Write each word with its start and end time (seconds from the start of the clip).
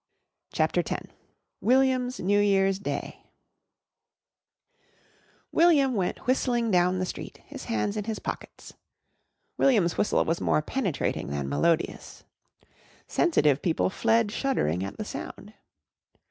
CHAPTER 0.51 0.81
X 0.81 0.97
WILLIAM'S 1.61 2.19
NEW 2.21 2.39
YEAR'S 2.39 2.79
DAY 2.79 3.21
William 5.51 5.93
went 5.93 6.25
whistling 6.25 6.71
down 6.71 6.97
the 6.97 7.05
street, 7.05 7.39
his 7.45 7.65
hands 7.65 7.95
in 7.95 8.05
his 8.05 8.17
pockets. 8.17 8.73
William's 9.59 9.99
whistle 9.99 10.25
was 10.25 10.41
more 10.41 10.63
penetrating 10.63 11.27
than 11.27 11.47
melodious. 11.47 12.23
Sensitive 13.07 13.61
people 13.61 13.91
fled 13.91 14.31
shuddering 14.31 14.83
at 14.83 14.97
the 14.97 15.05
sound. 15.05 15.53